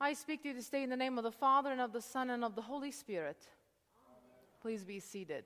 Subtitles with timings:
[0.00, 2.00] I speak to you this day in the name of the Father, and of the
[2.00, 3.48] Son, and of the Holy Spirit.
[4.62, 5.44] Please be seated.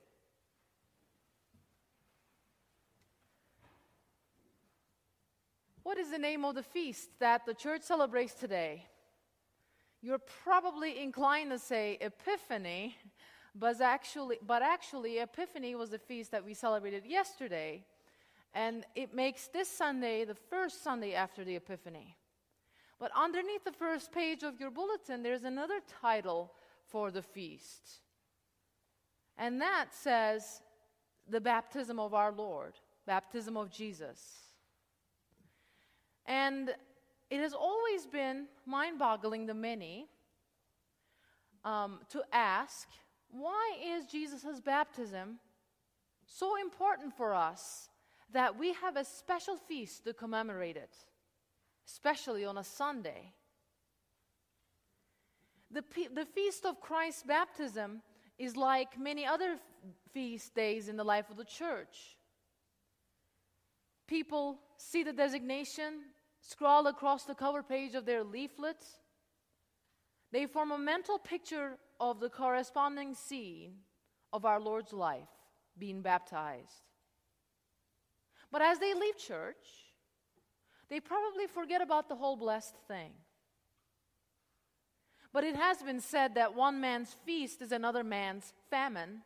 [5.81, 8.85] What is the name of the feast that the church celebrates today?
[10.01, 12.95] You're probably inclined to say Epiphany,
[13.55, 17.83] but actually, but actually, Epiphany was the feast that we celebrated yesterday,
[18.53, 22.17] and it makes this Sunday the first Sunday after the Epiphany.
[23.03, 26.53] But underneath the first page of your bulletin, there's another title
[26.87, 27.99] for the feast.
[29.37, 30.61] And that says,
[31.27, 34.21] The Baptism of our Lord, Baptism of Jesus.
[36.27, 36.73] And
[37.29, 40.07] it has always been mind boggling to many
[41.65, 42.87] um, to ask,
[43.31, 45.39] why is Jesus' baptism
[46.25, 47.89] so important for us
[48.31, 50.95] that we have a special feast to commemorate it?
[51.87, 53.33] Especially on a Sunday.
[55.71, 58.01] The, the feast of Christ's baptism
[58.37, 59.57] is like many other
[60.13, 62.17] feast days in the life of the church.
[64.07, 66.01] People see the designation,
[66.41, 68.83] scroll across the cover page of their leaflet.
[70.31, 73.75] They form a mental picture of the corresponding scene
[74.31, 75.29] of our Lord's life,
[75.77, 76.83] being baptized.
[78.51, 79.92] But as they leave church,
[80.89, 83.11] they probably forget about the whole blessed thing.
[85.31, 89.23] But it has been said that one man's feast is another man's famine.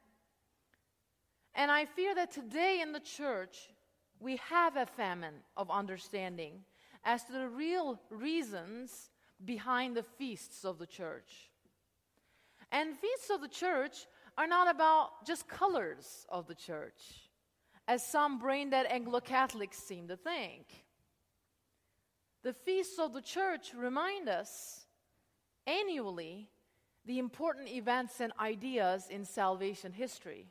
[1.53, 3.69] And I fear that today in the church,
[4.19, 6.63] we have a famine of understanding
[7.03, 9.09] as to the real reasons
[9.43, 11.51] behind the feasts of the church.
[12.71, 17.29] And feasts of the church are not about just colors of the church,
[17.87, 20.86] as some brain dead Anglo Catholics seem to think.
[22.47, 24.85] The feasts of the church remind us
[25.65, 26.47] annually
[27.03, 30.45] the important events and ideas in salvation history.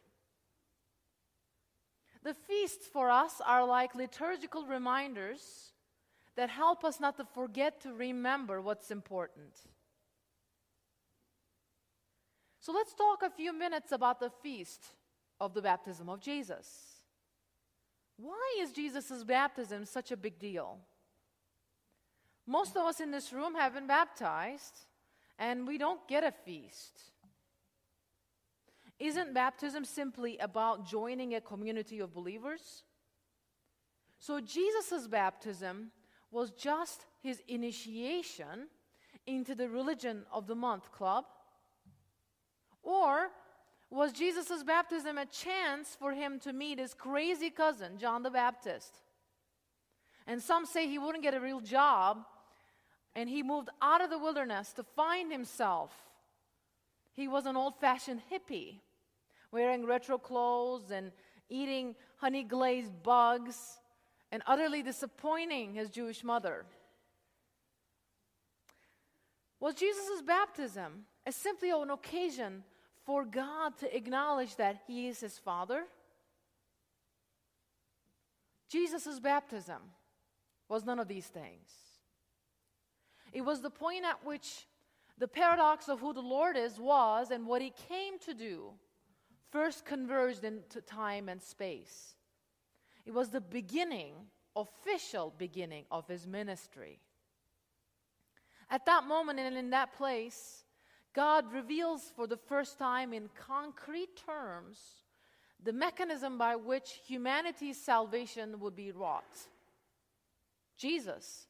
[2.22, 5.72] The feasts for us are like liturgical reminders
[6.36, 9.54] that help us not to forget to remember what's important.
[12.60, 14.84] So let's talk a few minutes about the feast
[15.40, 16.68] of the baptism of Jesus.
[18.18, 20.80] Why is Jesus' baptism such a big deal?
[22.46, 24.86] Most of us in this room have been baptized,
[25.38, 27.00] and we don't get a feast.
[28.98, 32.84] Isn't baptism simply about joining a community of believers?
[34.18, 35.90] So, Jesus' baptism
[36.30, 38.68] was just his initiation
[39.26, 41.24] into the religion of the month club?
[42.82, 43.28] Or
[43.90, 49.02] was Jesus' baptism a chance for him to meet his crazy cousin, John the Baptist?
[50.26, 52.24] And some say he wouldn't get a real job
[53.16, 55.90] and he moved out of the wilderness to find himself.
[57.14, 58.80] He was an old fashioned hippie,
[59.50, 61.10] wearing retro clothes and
[61.48, 63.78] eating honey glazed bugs
[64.30, 66.66] and utterly disappointing his Jewish mother.
[69.60, 72.64] Was Jesus' baptism as simply an occasion
[73.06, 75.84] for God to acknowledge that He is His Father?
[78.68, 79.80] Jesus' baptism
[80.68, 81.85] was none of these things.
[83.36, 84.66] It was the point at which
[85.18, 88.70] the paradox of who the Lord is was and what he came to do
[89.50, 92.14] first converged into time and space.
[93.04, 94.14] It was the beginning,
[94.56, 96.98] official beginning of his ministry.
[98.70, 100.64] At that moment and in that place,
[101.12, 104.78] God reveals for the first time in concrete terms
[105.62, 109.36] the mechanism by which humanity's salvation would be wrought.
[110.78, 111.48] Jesus,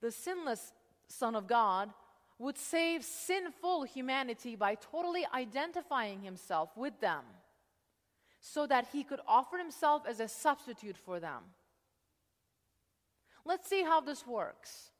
[0.00, 0.72] the sinless
[1.08, 1.90] Son of God,
[2.38, 7.22] would save sinful humanity by totally identifying himself with them
[8.40, 11.42] so that he could offer himself as a substitute for them.
[13.44, 14.90] Let's see how this works.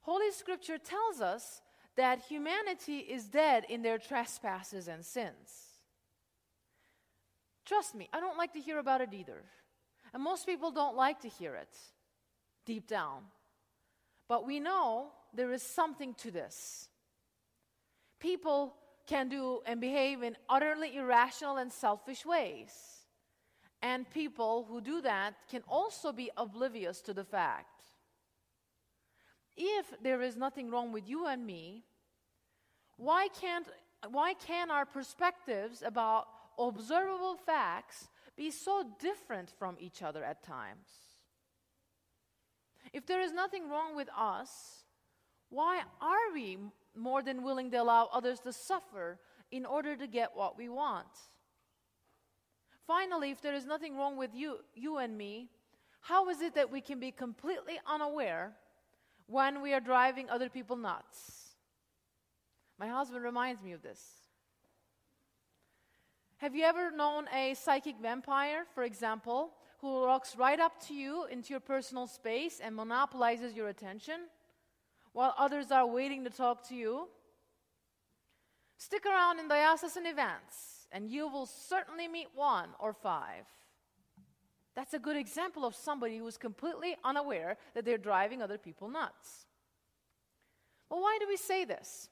[0.00, 1.62] Holy Scripture tells us
[1.96, 5.74] that humanity is dead in their trespasses and sins.
[7.64, 9.44] Trust me, I don't like to hear about it either.
[10.12, 11.76] And most people don't like to hear it
[12.66, 13.22] deep down.
[14.28, 16.88] But we know there is something to this.
[18.20, 18.74] People
[19.06, 22.72] can do and behave in utterly irrational and selfish ways.
[23.82, 27.68] And people who do that can also be oblivious to the fact.
[29.56, 31.84] If there is nothing wrong with you and me,
[32.96, 33.66] why can't
[34.10, 36.26] why can our perspectives about
[36.58, 40.88] observable facts be so different from each other at times?
[42.94, 44.84] If there is nothing wrong with us,
[45.54, 46.58] Why are we
[46.96, 49.20] more than willing to allow others to suffer
[49.52, 51.06] in order to get what we want?
[52.88, 55.48] Finally, if there is nothing wrong with you, you and me,
[56.00, 58.52] how is it that we can be completely unaware
[59.28, 61.54] when we are driving other people nuts?
[62.76, 64.00] My husband reminds me of this.
[66.38, 69.52] Have you ever known a psychic vampire, for example,
[69.84, 74.20] who walks right up to you into your personal space and monopolizes your attention
[75.12, 77.08] while others are waiting to talk to you?
[78.78, 83.44] Stick around in diocesan events, and you will certainly meet one or five.
[84.74, 88.88] That's a good example of somebody who is completely unaware that they're driving other people
[88.88, 89.46] nuts.
[90.90, 92.08] Well, why do we say this?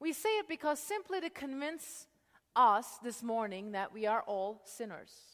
[0.00, 2.06] We say it because simply to convince
[2.54, 5.33] us this morning that we are all sinners.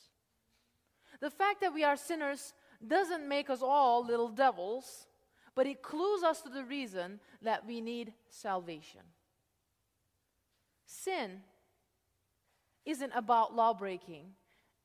[1.21, 2.55] The fact that we are sinners
[2.87, 5.07] doesn't make us all little devils,
[5.55, 9.03] but it clues us to the reason that we need salvation.
[10.87, 11.41] Sin
[12.87, 14.33] isn't about law breaking,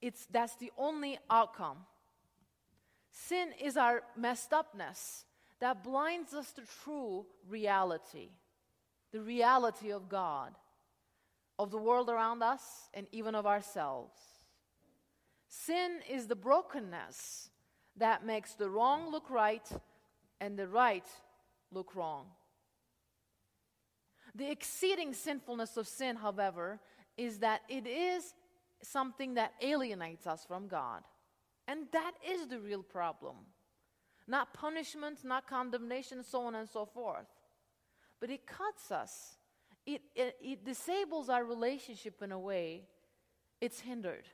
[0.02, 1.78] it's, that's the only outcome.
[3.12, 5.24] Sin is our messed upness
[5.62, 8.30] that blinds us to true reality,
[9.14, 10.54] the reality of God,
[11.58, 12.62] of the world around us,
[12.94, 14.35] and even of ourselves.
[15.64, 17.50] Sin is the brokenness
[17.96, 19.68] that makes the wrong look right
[20.42, 21.06] and the right
[21.72, 22.26] look wrong.
[24.36, 26.82] The exceeding sinfulness of sin, however,
[27.18, 28.34] is that it is
[28.82, 31.04] something that alienates us from God.
[31.70, 33.38] And that is the real problem.
[34.28, 37.28] Not punishment, not condemnation, so on and so forth.
[38.20, 39.38] But it cuts us,
[39.86, 42.84] it, it, it disables our relationship in a way,
[43.62, 44.28] it's hindered.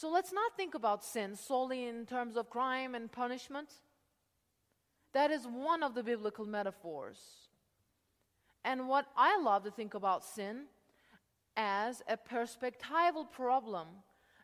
[0.00, 3.68] So let's not think about sin solely in terms of crime and punishment.
[5.12, 7.18] That is one of the biblical metaphors.
[8.64, 10.66] And what I love to think about sin
[11.56, 13.88] as a perspectival problem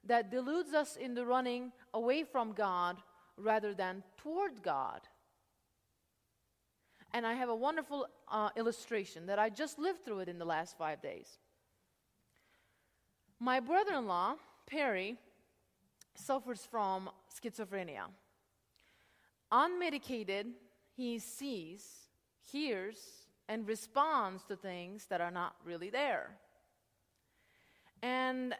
[0.02, 2.96] that deludes us in the running away from God
[3.36, 5.02] rather than toward God.
[7.12, 10.44] And I have a wonderful uh, illustration that I just lived through it in the
[10.44, 11.38] last five days.
[13.38, 14.34] My brother in law,
[14.66, 15.16] Perry,
[16.14, 18.04] suffers from schizophrenia.
[19.52, 20.46] Unmedicated,
[20.96, 22.08] he sees,
[22.42, 26.30] hears, and responds to things that are not really there.
[28.02, 28.54] And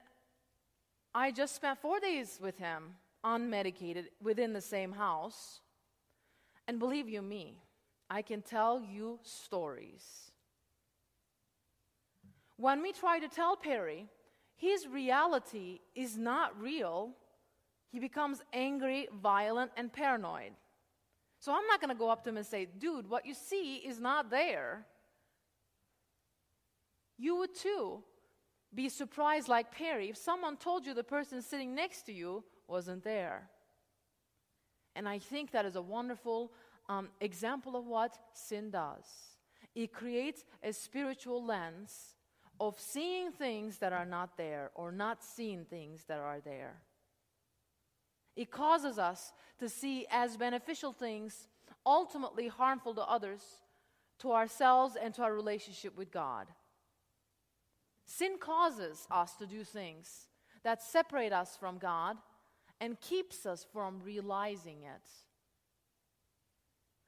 [1.14, 5.60] I just spent four days with him, unmedicated, within the same house.
[6.66, 7.62] And believe you me,
[8.10, 10.30] I can tell you stories.
[12.56, 14.06] When we try to tell Perry
[14.56, 17.10] his reality is not real,
[17.94, 20.50] he becomes angry, violent, and paranoid.
[21.38, 23.76] So I'm not going to go up to him and say, dude, what you see
[23.76, 24.84] is not there.
[27.16, 28.02] You would too
[28.74, 33.04] be surprised, like Perry, if someone told you the person sitting next to you wasn't
[33.04, 33.48] there.
[34.96, 36.50] And I think that is a wonderful
[36.88, 39.06] um, example of what sin does.
[39.76, 42.16] It creates a spiritual lens
[42.58, 46.82] of seeing things that are not there or not seeing things that are there.
[48.36, 51.48] It causes us to see as beneficial things
[51.86, 53.42] ultimately harmful to others,
[54.18, 56.46] to ourselves, and to our relationship with God.
[58.06, 60.28] Sin causes us to do things
[60.62, 62.16] that separate us from God
[62.80, 65.08] and keeps us from realizing it.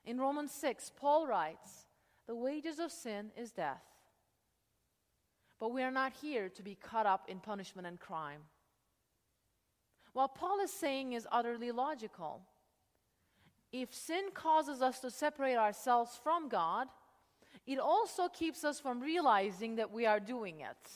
[0.05, 1.87] In Romans 6, Paul writes,
[2.27, 3.83] The wages of sin is death.
[5.59, 8.43] But we are not here to be caught up in punishment and crime.
[10.17, 12.41] What Paul is saying is utterly logical.
[13.71, 16.89] If sin causes us to separate ourselves from God,
[17.67, 20.91] it also keeps us from realizing that we are doing it.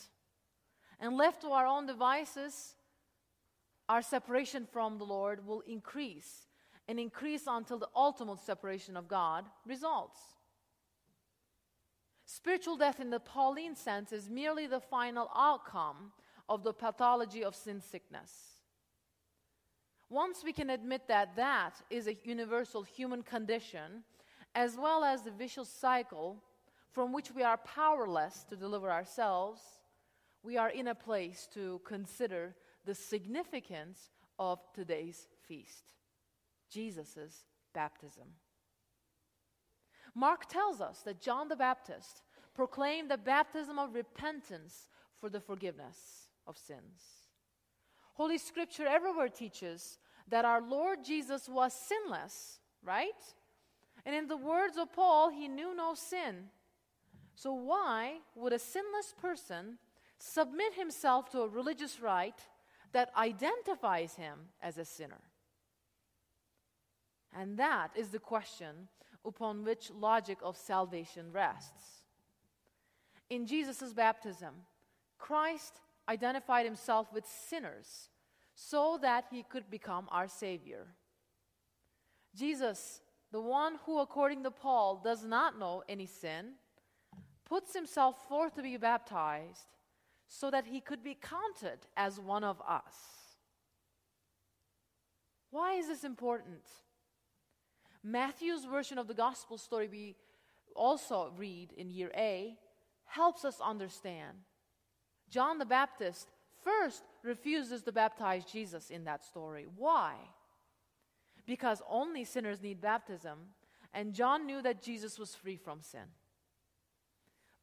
[0.99, 2.73] And left to our own devices,
[3.87, 6.47] our separation from the Lord will increase
[6.87, 10.19] and increase until the ultimate separation of God results.
[12.25, 16.11] Spiritual death in the Pauline sense is merely the final outcome
[16.49, 18.50] of the pathology of sin sickness.
[20.11, 24.03] Once we can admit that that is a universal human condition,
[24.53, 26.43] as well as the vicious cycle
[26.91, 29.61] from which we are powerless to deliver ourselves,
[30.43, 32.53] we are in a place to consider
[32.83, 35.93] the significance of today's feast
[36.69, 38.27] Jesus' baptism.
[40.13, 42.21] Mark tells us that John the Baptist
[42.53, 44.89] proclaimed the baptism of repentance
[45.21, 47.20] for the forgiveness of sins.
[48.13, 53.21] Holy Scripture everywhere teaches that our Lord Jesus was sinless, right?
[54.05, 56.45] And in the words of Paul, he knew no sin.
[57.35, 59.77] So, why would a sinless person
[60.19, 62.47] submit himself to a religious rite
[62.91, 65.21] that identifies him as a sinner?
[67.33, 68.89] And that is the question
[69.25, 72.03] upon which logic of salvation rests.
[73.29, 74.53] In Jesus' baptism,
[75.17, 78.09] Christ identified himself with sinners
[78.55, 80.87] so that he could become our Savior.
[82.35, 86.53] Jesus, the one who, according to Paul, does not know any sin,
[87.45, 89.67] puts himself forth to be baptized
[90.27, 92.95] so that he could be counted as one of us.
[95.49, 96.63] Why is this important?
[98.03, 100.15] Matthew's version of the gospel story we
[100.75, 102.55] also read in year A
[103.05, 104.37] helps us understand.
[105.31, 106.29] John the Baptist
[106.63, 109.65] first refuses to baptize Jesus in that story.
[109.77, 110.13] Why?
[111.47, 113.39] Because only sinners need baptism,
[113.93, 116.05] and John knew that Jesus was free from sin.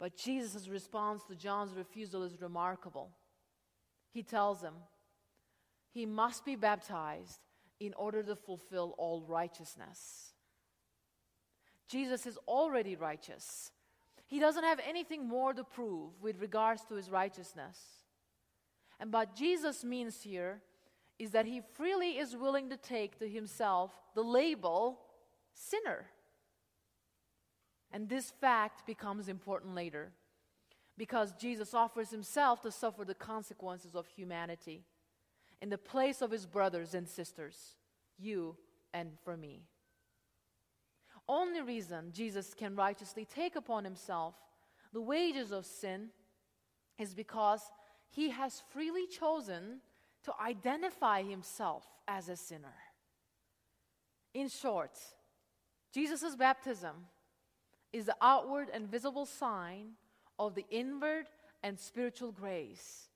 [0.01, 3.11] But Jesus' response to John's refusal is remarkable.
[4.13, 4.75] He tells him
[5.93, 7.41] he must be baptized
[7.81, 10.33] in order to fulfill all righteousness.
[11.89, 13.71] Jesus is already righteous.
[14.29, 17.79] He doesn't have anything more to prove with regards to his righteousness.
[19.01, 20.61] And what Jesus means here
[21.19, 25.01] is that he freely is willing to take to himself the label
[25.55, 26.07] sinner.
[27.91, 30.13] And this fact becomes important later
[30.99, 34.85] because Jesus offers himself to suffer the consequences of humanity
[35.63, 37.77] in the place of his brothers and sisters,
[38.19, 38.57] you
[38.93, 39.63] and for me.
[41.29, 44.35] Only reason Jesus can righteously take upon himself
[44.93, 46.09] the wages of sin
[46.99, 47.61] is because
[48.11, 49.81] he has freely chosen
[50.25, 52.75] to identify himself as a sinner.
[54.33, 54.99] In short,
[55.93, 56.95] Jesus' baptism
[57.93, 59.93] is the outward and visible sign
[60.39, 61.27] of the inward
[61.63, 63.09] and spiritual grace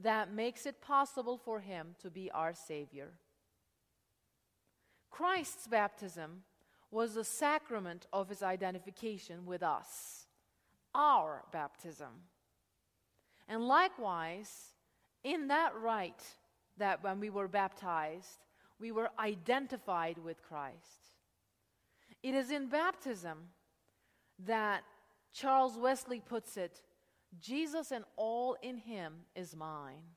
[0.00, 3.12] that makes it possible for him to be our Savior.
[5.10, 6.42] Christ's baptism
[6.90, 10.26] was the sacrament of his identification with us,
[10.94, 12.22] our baptism.
[13.48, 14.74] And likewise,
[15.24, 16.24] in that rite,
[16.78, 18.44] that when we were baptized,
[18.78, 21.16] we were identified with Christ.
[22.22, 23.48] It is in baptism
[24.44, 24.82] that
[25.32, 26.82] Charles Wesley puts it
[27.40, 30.14] Jesus and all in him is mine.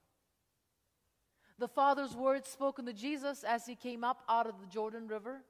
[1.58, 5.42] The Father's words spoken to Jesus as he came up out of the Jordan River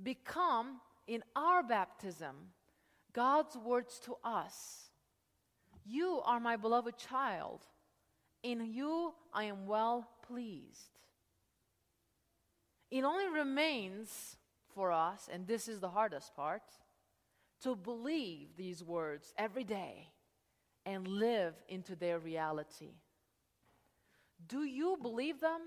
[0.00, 2.36] become in our baptism
[3.12, 4.90] God's words to us.
[5.84, 7.60] You are my beloved child.
[8.42, 10.98] In you I am well pleased.
[12.90, 14.36] It only remains
[14.74, 16.62] for us, and this is the hardest part,
[17.62, 20.08] to believe these words every day
[20.84, 22.94] and live into their reality.
[24.46, 25.60] Do you believe them?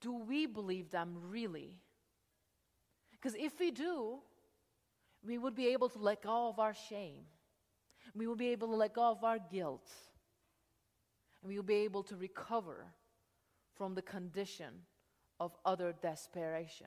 [0.00, 1.80] Do we believe them really?
[3.20, 4.18] Because if we do,
[5.24, 7.24] we would be able to let go of our shame.
[8.14, 9.90] We will be able to let go of our guilt.
[11.42, 12.86] And we will be able to recover
[13.74, 14.72] from the condition
[15.40, 16.86] of utter desperation.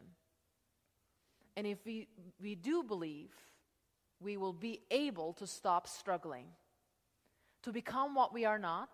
[1.56, 2.08] And if we,
[2.42, 3.32] we do believe,
[4.20, 6.46] we will be able to stop struggling,
[7.64, 8.90] to become what we are not,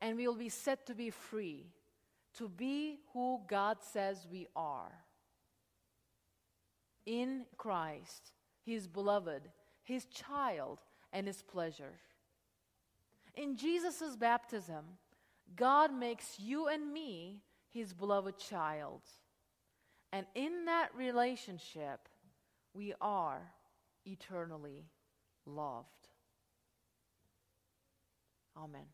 [0.00, 1.66] and we will be set to be free,
[2.34, 4.92] to be who God says we are.
[7.06, 8.32] In Christ,
[8.64, 9.42] His beloved,
[9.82, 10.80] His child,
[11.12, 12.00] and His pleasure.
[13.34, 14.84] In Jesus' baptism,
[15.56, 19.02] God makes you and me His beloved child.
[20.12, 22.08] And in that relationship,
[22.72, 23.40] we are
[24.06, 24.84] eternally
[25.46, 25.88] loved.
[28.56, 28.86] Amen.